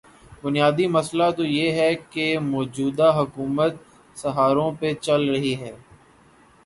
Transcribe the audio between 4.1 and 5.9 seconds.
سہاروں پہ چل رہی ہے۔